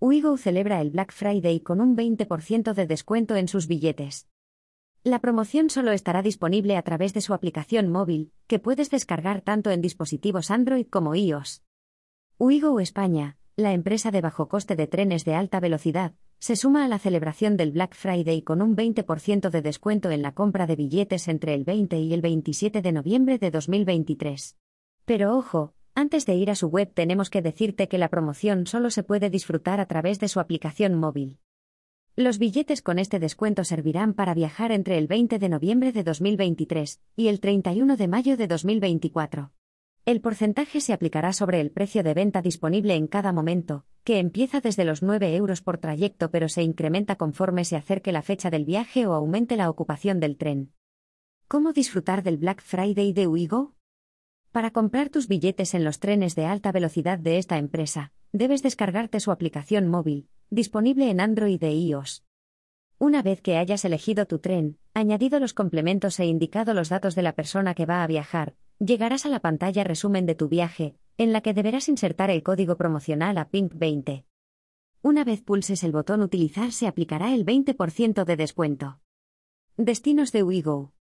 Uigo 0.00 0.36
celebra 0.36 0.80
el 0.80 0.90
Black 0.90 1.12
Friday 1.12 1.58
con 1.58 1.80
un 1.80 1.96
20% 1.96 2.72
de 2.72 2.86
descuento 2.86 3.34
en 3.34 3.48
sus 3.48 3.66
billetes. 3.66 4.28
La 5.02 5.18
promoción 5.18 5.70
solo 5.70 5.90
estará 5.90 6.22
disponible 6.22 6.76
a 6.76 6.82
través 6.82 7.14
de 7.14 7.20
su 7.20 7.34
aplicación 7.34 7.88
móvil, 7.88 8.30
que 8.46 8.60
puedes 8.60 8.90
descargar 8.90 9.40
tanto 9.40 9.72
en 9.72 9.80
dispositivos 9.80 10.52
Android 10.52 10.86
como 10.86 11.16
iOS. 11.16 11.64
Uigo 12.38 12.78
España, 12.78 13.38
la 13.56 13.72
empresa 13.72 14.12
de 14.12 14.20
bajo 14.20 14.48
coste 14.48 14.76
de 14.76 14.86
trenes 14.86 15.24
de 15.24 15.34
alta 15.34 15.58
velocidad, 15.58 16.14
se 16.38 16.54
suma 16.54 16.84
a 16.84 16.88
la 16.88 17.00
celebración 17.00 17.56
del 17.56 17.72
Black 17.72 17.96
Friday 17.96 18.42
con 18.42 18.62
un 18.62 18.76
20% 18.76 19.50
de 19.50 19.62
descuento 19.62 20.12
en 20.12 20.22
la 20.22 20.32
compra 20.32 20.68
de 20.68 20.76
billetes 20.76 21.26
entre 21.26 21.54
el 21.54 21.64
20 21.64 21.98
y 21.98 22.14
el 22.14 22.20
27 22.20 22.82
de 22.82 22.92
noviembre 22.92 23.38
de 23.38 23.50
2023. 23.50 24.56
Pero 25.04 25.36
ojo, 25.36 25.74
antes 25.98 26.26
de 26.26 26.36
ir 26.36 26.48
a 26.48 26.54
su 26.54 26.68
web 26.68 26.92
tenemos 26.94 27.28
que 27.28 27.42
decirte 27.42 27.88
que 27.88 27.98
la 27.98 28.08
promoción 28.08 28.68
solo 28.68 28.90
se 28.90 29.02
puede 29.02 29.30
disfrutar 29.30 29.80
a 29.80 29.86
través 29.86 30.20
de 30.20 30.28
su 30.28 30.38
aplicación 30.38 30.94
móvil. 30.94 31.38
Los 32.14 32.38
billetes 32.38 32.82
con 32.82 33.00
este 33.00 33.18
descuento 33.18 33.64
servirán 33.64 34.14
para 34.14 34.32
viajar 34.32 34.70
entre 34.70 34.96
el 34.96 35.08
20 35.08 35.40
de 35.40 35.48
noviembre 35.48 35.90
de 35.90 36.04
2023 36.04 37.00
y 37.16 37.26
el 37.26 37.40
31 37.40 37.96
de 37.96 38.06
mayo 38.06 38.36
de 38.36 38.46
2024. 38.46 39.50
El 40.04 40.20
porcentaje 40.20 40.80
se 40.80 40.92
aplicará 40.92 41.32
sobre 41.32 41.60
el 41.60 41.72
precio 41.72 42.04
de 42.04 42.14
venta 42.14 42.42
disponible 42.42 42.94
en 42.94 43.08
cada 43.08 43.32
momento, 43.32 43.84
que 44.04 44.20
empieza 44.20 44.60
desde 44.60 44.84
los 44.84 45.02
9 45.02 45.34
euros 45.34 45.62
por 45.62 45.78
trayecto 45.78 46.30
pero 46.30 46.48
se 46.48 46.62
incrementa 46.62 47.16
conforme 47.16 47.64
se 47.64 47.74
acerque 47.74 48.12
la 48.12 48.22
fecha 48.22 48.50
del 48.50 48.64
viaje 48.64 49.04
o 49.08 49.14
aumente 49.14 49.56
la 49.56 49.68
ocupación 49.68 50.20
del 50.20 50.36
tren. 50.36 50.72
¿Cómo 51.48 51.72
disfrutar 51.72 52.22
del 52.22 52.36
Black 52.36 52.62
Friday 52.62 53.12
de 53.12 53.26
Uigo? 53.26 53.77
Para 54.58 54.72
comprar 54.72 55.08
tus 55.08 55.28
billetes 55.28 55.72
en 55.74 55.84
los 55.84 56.00
trenes 56.00 56.34
de 56.34 56.44
alta 56.44 56.72
velocidad 56.72 57.16
de 57.16 57.38
esta 57.38 57.58
empresa, 57.58 58.10
debes 58.32 58.60
descargarte 58.60 59.20
su 59.20 59.30
aplicación 59.30 59.86
móvil, 59.86 60.26
disponible 60.50 61.10
en 61.10 61.20
Android 61.20 61.62
e 61.62 61.72
iOS. 61.72 62.24
Una 62.98 63.22
vez 63.22 63.40
que 63.40 63.56
hayas 63.56 63.84
elegido 63.84 64.26
tu 64.26 64.40
tren, 64.40 64.76
añadido 64.94 65.38
los 65.38 65.54
complementos 65.54 66.18
e 66.18 66.26
indicado 66.26 66.74
los 66.74 66.88
datos 66.88 67.14
de 67.14 67.22
la 67.22 67.36
persona 67.36 67.74
que 67.76 67.86
va 67.86 68.02
a 68.02 68.06
viajar, 68.08 68.56
llegarás 68.80 69.26
a 69.26 69.28
la 69.28 69.38
pantalla 69.38 69.84
resumen 69.84 70.26
de 70.26 70.34
tu 70.34 70.48
viaje, 70.48 70.96
en 71.18 71.32
la 71.32 71.40
que 71.40 71.54
deberás 71.54 71.88
insertar 71.88 72.28
el 72.28 72.42
código 72.42 72.76
promocional 72.76 73.38
a 73.38 73.48
Pink20. 73.48 74.24
Una 75.02 75.22
vez 75.22 75.40
pulses 75.40 75.84
el 75.84 75.92
botón 75.92 76.20
Utilizar 76.20 76.72
se 76.72 76.88
aplicará 76.88 77.32
el 77.32 77.46
20% 77.46 78.24
de 78.24 78.36
descuento. 78.36 78.98
Destinos 79.76 80.32
de 80.32 80.42
Uigo. 80.42 80.94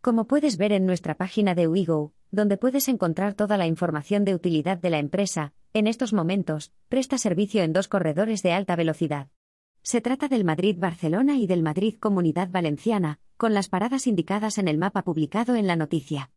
Como 0.00 0.26
puedes 0.26 0.56
ver 0.56 0.72
en 0.72 0.86
nuestra 0.86 1.14
página 1.14 1.54
de 1.54 1.68
Uigo, 1.68 2.14
donde 2.30 2.56
puedes 2.56 2.88
encontrar 2.88 3.34
toda 3.34 3.56
la 3.56 3.66
información 3.66 4.24
de 4.24 4.34
utilidad 4.34 4.78
de 4.78 4.90
la 4.90 4.98
empresa, 4.98 5.52
en 5.72 5.86
estos 5.86 6.12
momentos, 6.12 6.72
presta 6.88 7.16
servicio 7.16 7.62
en 7.62 7.72
dos 7.72 7.88
corredores 7.88 8.42
de 8.42 8.52
alta 8.52 8.76
velocidad. 8.76 9.28
Se 9.82 10.00
trata 10.00 10.28
del 10.28 10.44
Madrid-Barcelona 10.44 11.36
y 11.36 11.46
del 11.46 11.62
Madrid-Comunidad 11.62 12.50
Valenciana, 12.50 13.18
con 13.36 13.54
las 13.54 13.68
paradas 13.68 14.06
indicadas 14.06 14.58
en 14.58 14.68
el 14.68 14.76
mapa 14.76 15.02
publicado 15.02 15.54
en 15.54 15.66
la 15.66 15.76
noticia. 15.76 16.28